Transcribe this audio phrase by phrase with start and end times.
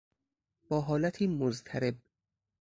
[0.69, 1.95] با حالتی مضطرب